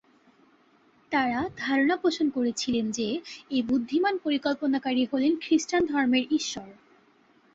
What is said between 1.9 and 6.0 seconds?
পোষণ করেছিলেন যে, এই বুদ্ধিমান পরিকল্পনাকারী হলেন খ্রিস্টান